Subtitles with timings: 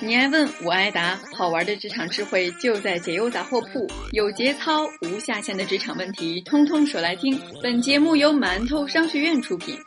[0.00, 7.40] 你爱问，我爱答，好玩的职场智慧就在解忧杂货铺，有节操、无下限的职场问题，通通说来听。
[7.62, 9.78] 本节目由馒头商学院出品。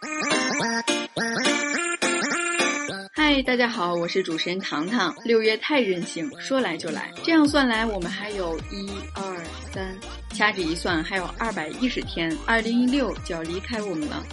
[3.13, 5.13] 嗨，大家好，我是主持人糖糖。
[5.25, 7.11] 六月太任性，说来就来。
[7.23, 9.43] 这样算来，我们还有一二
[9.73, 9.97] 三，
[10.33, 14.23] 掐指一算，还有二百一十天，二零一六就要离开我们了。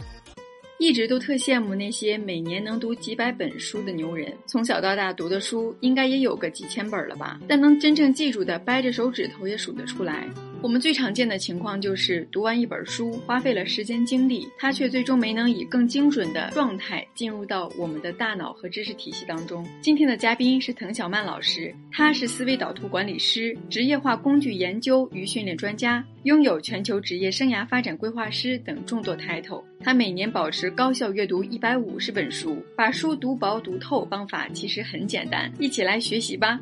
[0.82, 7.38] 一直都特羡慕那些每年能读几百本书的牛人，从小到大读的书应该也有个几千本了吧？
[7.46, 10.28] 但能真正记住的，掰着手指头也数得出来。
[10.62, 19.66] 我们最常见的情况就是读完一本书，花费了时间精力，它却最终没能以更精准的状态进入到我们的大脑和知识体系当中。
[19.80, 29.64] 今天的嘉宾是滕小曼老师，他是思维导图管理师、职业化工具研究与训练专家，拥有全球职业生涯发展规划师等众多 title。
[29.80, 34.04] 他每年保持高效阅读一百五十本书，把书读薄读透。
[34.12, 36.60] 方法其实很简单，一起来学习吧。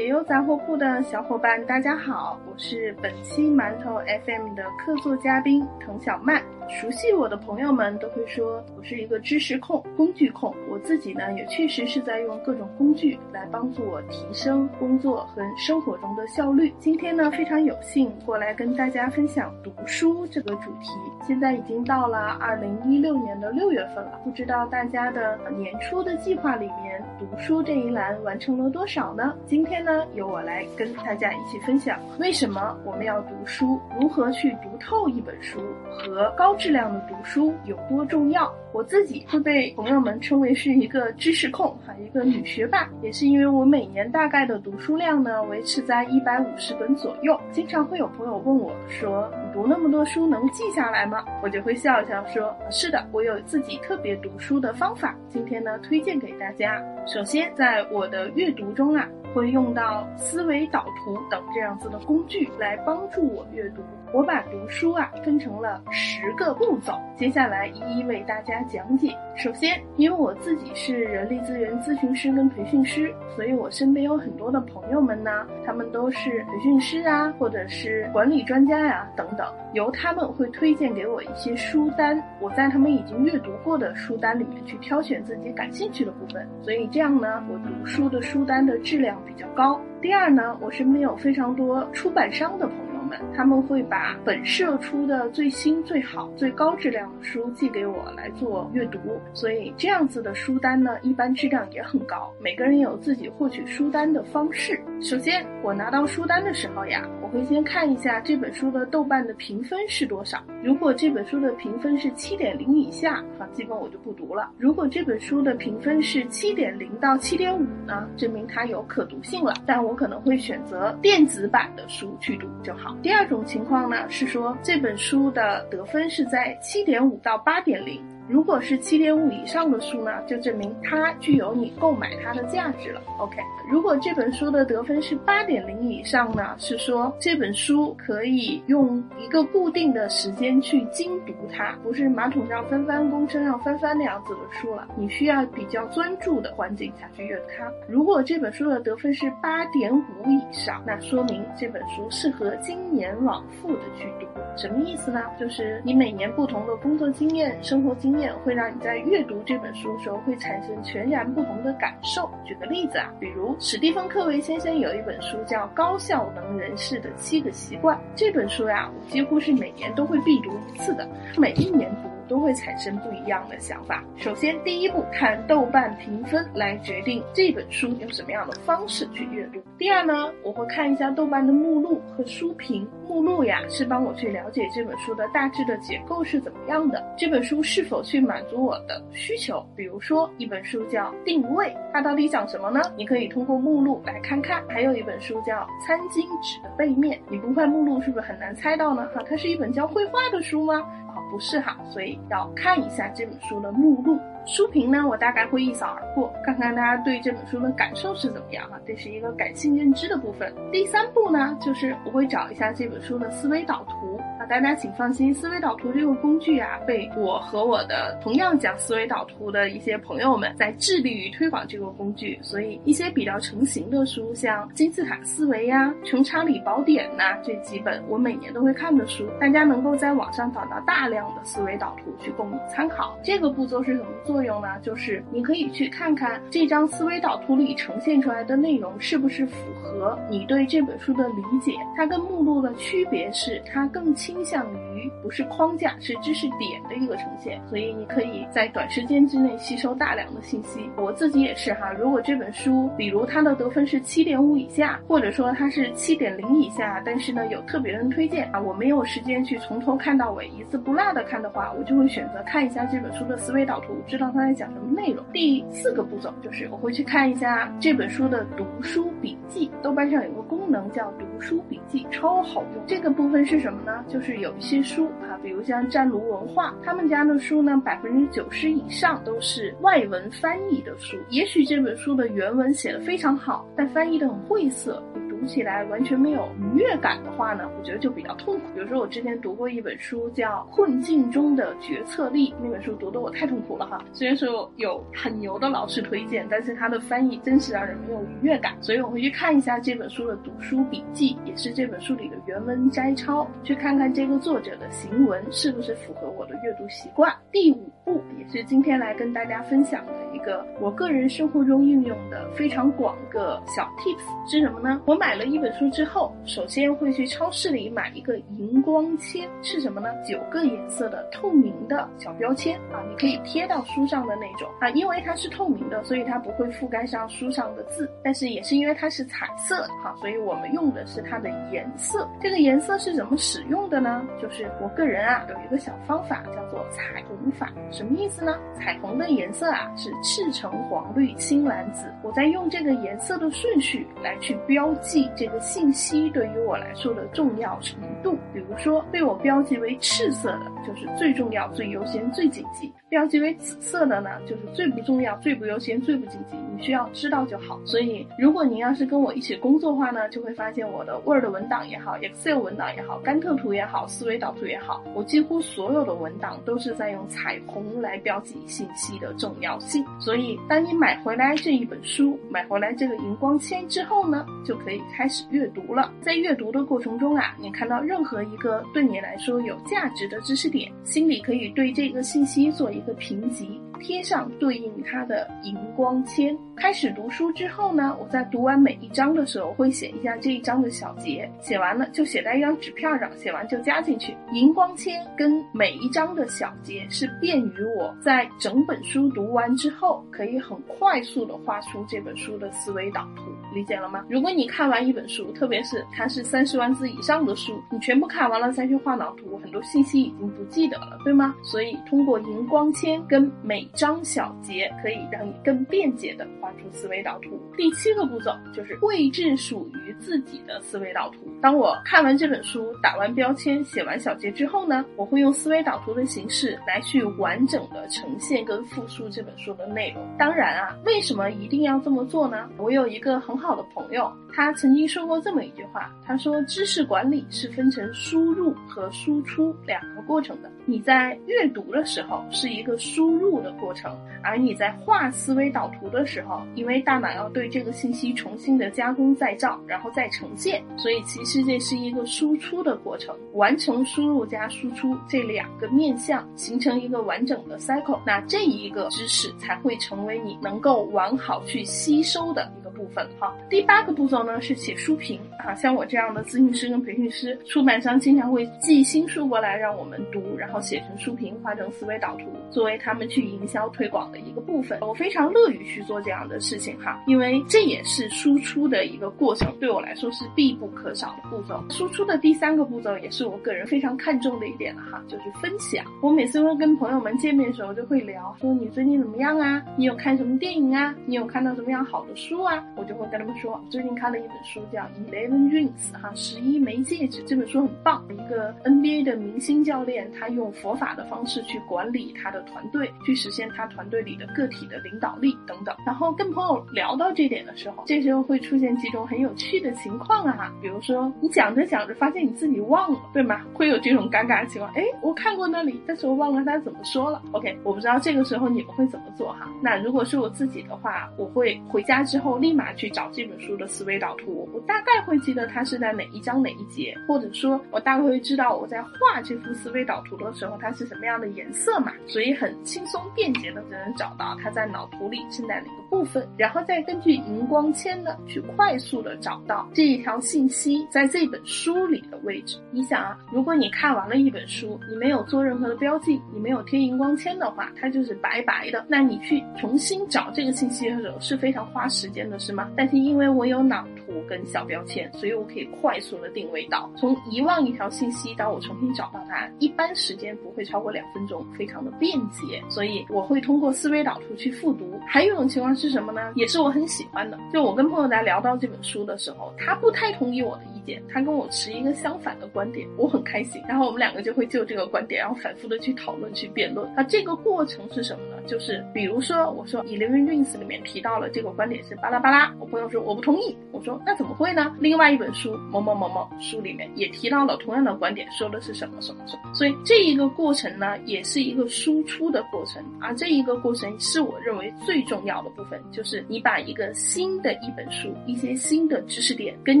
[0.10, 6.42] 解忧杂货铺的小伙伴，大家好，我是本期馒头 FM 的客座嘉宾滕小曼。
[6.70, 10.54] 熟悉我的朋友们都会说我是一个知识控、工具控。
[10.70, 16.72] 我自己呢，也确实是在用各种工具来帮助我提升工作和生活中的效率。
[16.78, 20.88] 今天呢，非常有幸过来跟大家分享读书这个主题。
[21.26, 29.34] 现在已经到了二零一六年的六月份了，不知道大家的年初的计划里面，读书这一栏完成了多少呢？
[29.44, 35.58] 今天呢，由我来跟大家一起分享为什么我们要读书，如何去读透一本书
[35.90, 36.56] 和高。
[36.60, 38.52] 质量的读书有多重要？
[38.72, 47.34] 我自己会被朋友们称为是一个知识控，哈，一个女学霸，也是因为我每年大概的读书量呢维持在一百五十本左右。
[47.50, 56.80] 经常会有朋友问我说：“你读那么多书能记下来吗？”我就会笑笑说：“是的，我有自己特别读书的方法，今天呢推荐给大家。
[57.06, 63.82] 首先，在我的阅读中啊。”会用到思维导图等这样子的工具来帮助我阅读。
[64.12, 69.16] 我把读书啊分成了十个步骤，接下来一一为大家讲解。
[69.36, 89.19] 首先，因为我自己是人力资源咨询师跟培训师，所以我身边有很多的朋友们呢，他们都是培训师啊，或者是管理专家呀等等，由他们会推荐给我一些书单，我在他们已经阅读过的书单里面去挑选自己感兴趣的部分，所以这样呢，我读书的书单的质量。
[89.26, 89.80] 比较高。
[90.00, 92.90] 第二呢，我身边有非常多出版商的朋友们。
[93.34, 98.98] 他们会把本社出的最新、最好、最高质量的书寄给我来做阅读，
[99.34, 102.32] 所以这样子的书单呢，一般质量也很高。
[102.40, 104.80] 每个人有自己获取书单的方式。
[105.00, 110.38] 首先，我拿到书单的时候呀，我会先看一下这本书的豆瓣的评分是多少。
[110.62, 114.50] 如果这本书的评分是七点零以下，哈，基本我就不读了。
[114.58, 122.94] 如果这本书的评分是七点零到七点五呢，证明它有可读性了，但我可能会选择电子版的书去读就好。
[123.02, 127.98] 第二种情况呢，是说这本书的得分是在七点五到八点零。
[128.30, 133.02] 如果是七点五以上的书呢，就证明它具有你购买它的价值了。
[133.18, 133.36] OK，
[133.68, 144.86] 如果这本书的得分是八点零以上呢，是说这本书可以用一个固定的时间去精读它，不是马桶上翻翻、公车上翻翻那样子的书了。
[144.96, 147.68] 你需要比较专注的环境下去阅读它。
[147.88, 154.26] 如果这本书的得分是八点五以上，那说明这本书适合经年往复的去读。
[154.56, 155.20] 什么意思呢？
[155.36, 158.19] 就是你每年不同的工作经验、生活经验。
[158.44, 162.30] 会让你在阅读这本书的时候会产生全然不同的感受。
[162.44, 172.10] 举个例子啊，比如史蒂芬·科维先生有一本书叫《高效能人士的七个习惯》，这本书呀，我几乎是每年都会必读一次的，每一年读。
[172.30, 174.04] 都会产生不一样的想法。
[174.16, 179.60] 首先，第一步看豆瓣评分来决定这本书用什么样的方式去阅读。
[179.76, 182.88] 第二呢，我会看一下豆瓣的目录和书评。
[183.08, 189.66] 目录呀，是帮我去了解这本书的大致的结构是怎么样的，这本书是否去满足我的需求。
[189.74, 192.80] 比如说，一本书叫《定位》，它到底讲什么呢？
[192.96, 194.62] 你可以通过目录来看看。
[194.68, 199.08] 还有一本书叫《餐巾纸的背面》，你不看目录是不是很难猜到呢？
[199.12, 200.86] 哈，它是一本教绘画的书吗？
[201.30, 204.18] 不是哈，所以要看一下这本书的目录。
[204.46, 210.52] 书评呢，我大概会一扫而过，看看大家对这本书的感受是怎么样哈，这是一个感性认知的部分。
[210.72, 214.09] 第三步呢，就是我会找一下这本书的思维导图。
[214.50, 233.16] 大家请放心，思维导图这个工具啊，被我和我的同样讲思维导图的一些朋友们在致力于推广这个工具，所以一些比较成型的书，像金字塔思维呀、穷查理宝典呐这几本，我每年都会看的书，大家能够在网上找到大量的思维导图去供你参考。
[233.22, 234.68] 这个步骤是什么作用呢？
[234.82, 241.70] 就是你可以去看看这张思维导图里呈现出来的内容是不是符合你对这本书的理解。
[241.96, 250.88] 它跟目录的区别是，它更清倾向于不是框架，是知识点的一个呈现，所以你可以在短时间之内吸收大量的信息。
[250.96, 265.22] 我自己也是哈，如果这本书，比如它的得分是七点五以下，或者说它是七点零以下，但是呢有特别人推荐啊，我没有时间去从头看到尾，一字不落的看的话，我就会选择看一下这本书的思维导图，知道它在讲什么内容。
[265.34, 272.82] 第四个步骤就是我会去看一下这本书的读书笔记，豆瓣上有个功能叫读书笔记，超好用。
[272.86, 274.02] 这个部分是什么呢？
[274.08, 281.16] 就是是有一些书啊，比如像湛卢文化，他们家的书呢，百分之九十以上都是外文翻译的书。
[281.30, 285.02] 也许这本书的原文写的非常好，但翻译的很晦涩。
[285.40, 288.66] 读起来完全没有愉悦感的话呢，我觉得就比较痛苦。
[288.74, 294.04] 比如说我之前读过一本书叫《困境中的决策力》，那本书读得我太痛苦了哈。
[294.12, 298.76] 虽然说有很牛的老师推荐，但是他的翻译真是让人没有愉悦感。
[298.82, 307.34] 所以我会去看一下这本书的读书笔记，也是这本书里的原文摘抄，去看看这个作者的行文是不是符合我的阅读习惯。
[307.50, 307.90] 第五
[308.38, 315.00] 也是今天来跟大家分享的一个我个人生活中运用的非常广个小 tips 是什么呢？
[315.06, 315.30] 我买。
[315.40, 320.10] 了一本书之后，首先会去超市里买一个荧光签，是什么呢？
[320.22, 328.10] 九个颜色的透明的小标签啊，你可以贴到书上的那种啊，因为它是透明的，所以它不会覆盖上书上的字。
[328.22, 332.28] 但是也是因为它是彩色哈，所以我们用的是它的颜色。
[332.38, 334.26] 这个颜色是怎么使用的呢？
[334.42, 337.72] 就是我个人啊有一个小方法，叫做彩虹法。
[338.00, 338.58] 什么意思呢？
[338.74, 345.28] 彩虹的颜色啊是赤橙黄绿青蓝紫，我在用这个颜色的顺序来去标记。
[345.36, 352.90] 这个信息对于我来说的重要程度，比如说被我标记为赤色的，就是最重要、最优先、最紧急。
[353.10, 357.78] 标记为紫色的呢，就是最不重要、最不优先、最不紧急，你需要知道就好。
[357.84, 370.04] 所以，如果您要是跟我一起工作的话呢，就会发现我的 Word 文档也好，Excel 文档也好，甘特图也好，思维导图也好，我几乎所有的文档都是在用彩虹来标记信息的重要性。
[370.20, 376.12] 所以，当你买回来这一本书，买回来这个荧光签之后呢，就可以开始阅读了。
[376.22, 383.00] 在阅读的过程中啊，你看到任何一个对你来说有价值的知识点，心里可以对这个信息做一。
[383.00, 383.80] 一个评级。
[384.00, 386.56] 贴上对应它的荧光签。
[386.74, 394.34] 开始读书之后呢，我在读完每一章的时候会写一下这一章的小结，写完了就写在一张纸片上，写完就加进去。
[394.52, 403.42] 荧光签跟每一章的小结是便于我在整本书读完之后，可以很快速的画出这本书的思维导图，
[403.74, 404.24] 理解了吗？
[404.30, 411.54] 如果你看完一本书，特别是它是三十万字以上的书，你全部看完了再去画脑图，很多信息已经不记得了，对吗？
[411.62, 417.60] 所以通过荧光签跟每张小杰可以让你更便捷的画出思维导图。
[417.76, 421.38] 第七个步骤就是绘制属于自己的思维导图。
[421.60, 430.26] 当我看完这本书，打完标签，写完小结之后呢，我会用思维导图的形式来去完整的呈现跟复述这本书的内容。
[430.38, 432.68] 当然啊，为什么一定要这么做呢？
[432.78, 440.70] 我有一个很好的朋友，他曾经说过这么一句话，他说知识管理是分成输入和输出两个过程的。
[440.86, 453.36] 你在阅读的时候是一个输入的过程，而你在画思维导图的时候，因为大脑要对这个信息重新的加工再造，然后再呈现，所以其实这是一个输出的过程。
[453.52, 463.28] 完成输入加输出这两个面向，形成一个完整的 cycle，那这一个知识才会成为你能够完好去吸收的一个部分。
[463.38, 470.80] 好，第八个步骤呢是写书评啊，像我这样的咨询师跟培训师，出版商经常会寄新书过来让我们读，然后。
[470.80, 474.98] 写成书评，画成思维导图，作为他们去营销推广的一个部分。
[475.02, 481.84] 我非常乐于去做这样的事情哈，因为这也是输出的一个过程，对我来说是必不可少的步骤。
[481.90, 486.04] 输出的第三个步骤也是我个人非常看重的一点了哈，就是分享。
[486.22, 489.82] 我每次会跟朋友们见面的时候就会聊，说你最近怎么样啊？
[489.96, 491.14] 你有看什么电影啊？
[491.26, 492.82] 你有看到什么样好的书啊？
[492.96, 497.42] 我就会跟他们说，最近看了一本书，叫《Eleven Rings》哈，十一枚戒指。
[497.46, 505.94] 这本书很棒，一个 NBA 的明星教练，他用佛法的方式去管理他的团队，去实现他团队里的个体的领导力等等。
[506.06, 513.62] 然后跟朋友聊到这点的时候，这时候会出现几种很有趣的情况啊，比如说你讲着讲着发现你自己忘了，对吗？
[513.74, 514.92] 会有这种尴尬的情况。
[514.94, 517.42] 哎，我看过那里，但是我忘了他怎么说了。
[517.52, 519.68] OK，我不知道这个时候你们会怎么做哈。
[519.82, 542.76] 那如果是我自己的话，我会回家之后立马去找这本书的思维导图，我大概会记得它是在哪一章哪一节，或者说我大概会知道我在画这幅思维导图的时候它是什么样的颜色嘛，所以很轻松便捷的就能找到它在脑图里是在哪个部分，然后再根据荧光签呢去快速的找到这一条信息在这本书里的位置。
[542.92, 549.04] 你想啊，如果你看完了一本书，你没有做任何的标记，你没有贴荧光签的话，它就是白白的。
[549.08, 552.90] 那你去重新找这个信息的时候是非常花时间的，是吗？
[552.96, 562.82] 但是因为我有脑图跟小标签，所以我可以快速的定位到，从遗忘一条信息到我重新找到它，一般时间不会超过两分钟，非常的便捷。
[562.88, 565.20] 所以我会通过思维导图去复读。
[565.26, 566.52] 还有一种情况是什么呢？
[566.54, 573.82] 也是我很喜欢的，就我跟朋友在聊到这本书的时候，他不太同意我的意见，他跟我持一个相反的观点，我很开心。
[573.88, 577.10] 然后我们两个就会就这个观点，然后反复的去讨论、去辩论。
[577.16, 578.59] 那这个过程是什么呢？
[578.70, 584.94] 就是比如说，我说《Eleven Rings》里面提到了这个观点是巴拉巴拉，我朋友说我不同意，我说那怎么会呢？
[585.00, 589.74] 另外一本书某某某某书里面也提到了同样的观点，说的是什么什么什么。
[589.74, 600.00] 所以这一个过程呢，也是一个输出的过程，而这一个过程是我认为最重要的部分，就是你把一个新的一本书、一些新的知识点跟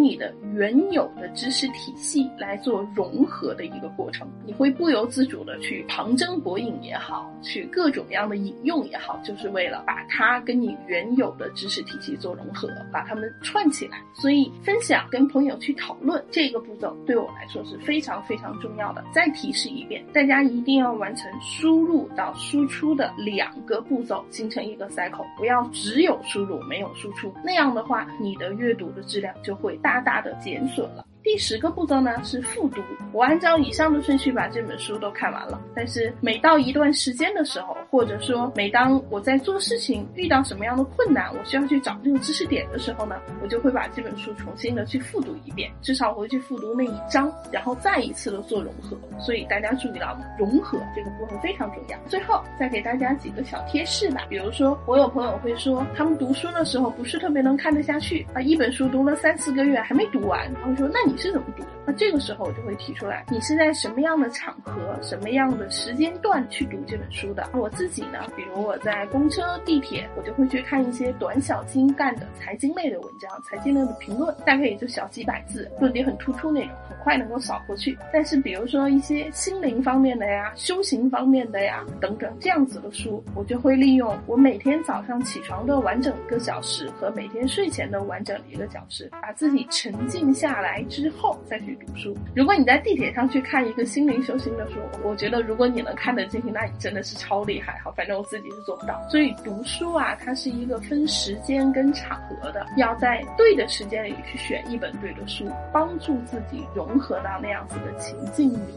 [0.00, 14.00] 你的原有的知识体系来做融合的一个过程，你会不由自主的去旁征博引也好，去各种各样的引用也好，就是为了把它跟你原有的知识体系做融合，把它们串起来。
[14.14, 19.04] 所以分享跟朋友去讨论这个步骤对我来说是非常非常重要的。
[19.12, 31.04] 再提示一遍，大家一定要完成输入到输出的两个步骤，形成一个 cycle，不要只有输入没有输出，那样的话你的阅读的质量就会大大的减损了。
[31.22, 32.80] 第十个步骤呢是复读，
[33.12, 35.60] 我按照以上的顺序把这本书都看完了。
[35.74, 48.96] 但是每到一段时间的时候，或者说每当我在做事情遇到什么样的困难，我需要去找这个知识点的时候呢，我就会把这本书重新的去复读一遍，至少回去复读那一章，然后再一次的做融合。
[49.18, 51.98] 所以大家注意到了，融合这个部分非常重要。
[52.06, 61.09] 最后再给大家几个小贴士吧，比如说我有朋友会说，他们读书的时候不是特别能看得下去啊，一本书读了三四个月还没读完，他会说那你。
[61.10, 61.68] 你是怎么读的？
[61.84, 67.48] 那这个时候我就会提出来，你是在什么样的场合、什么样的时间段去读这本书的？
[67.52, 77.98] 我自己呢，比如我在公车、地铁，我就会去看一些短小精干的财经类的文章、财经类的评论，大概也就小几百字，论点很突出那种，很快能够扫过去。
[78.12, 90.84] 但是比如说一些心灵方面的呀、修行方面的呀等等这样子的书，我就会利用我每天早上起床的完整一个小时和每天睡前的完整一个小时，把自己沉静下来。
[91.00, 92.14] 之后再去读书。
[92.36, 97.80] 如果你在地铁上去看一个心灵修行的书，我觉得如果你能看得进去，那你真的是超厉害。
[97.82, 99.00] 好，反正我自己是做不到。
[99.08, 108.74] 所以读书啊，它是一个分时间跟场合的，要在对的时间里去选一本对的书，帮助自己融合到那样子的情境里。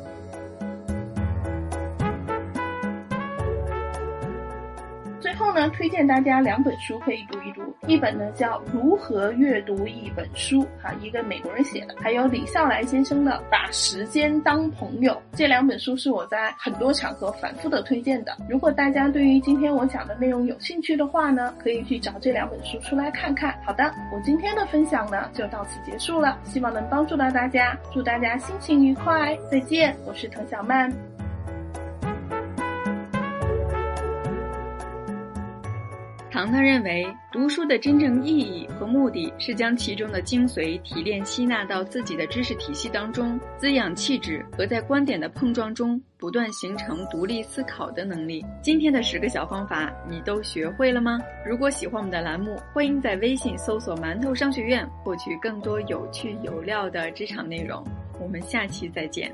[5.34, 7.62] 最后呢，推荐大家两本书可以读一读。
[7.88, 15.12] 一本呢叫《如何阅读一本书》，哈，一个美国人写的；还有李笑来先生的《把时间当朋友》。
[15.36, 18.38] 这两本书是我在很多场合反复的推荐的。
[18.48, 23.60] 如果大家对于今天我讲的内容有兴趣的话呢，可以去找这两本书出来看看。
[23.66, 31.13] 好的，我今天的分享呢就到此结束了，希望能帮助到大家，祝大家心情愉快，再见，我是滕小曼。
[36.34, 48.44] 糖糖认为，读书的真正意义和目的是将其中的精髓提炼、吸纳到自己的知识体系当中，滋养气质和在观点的碰撞中不断形成独立思考的能力。
[48.64, 51.20] 今天的十个小方法，你都学会了吗？
[51.46, 57.86] 如果喜欢我们的栏目，欢迎在微信搜索“馒头商学院”，获取更多有趣有料的职场内容。
[58.20, 59.32] 我们下期再见。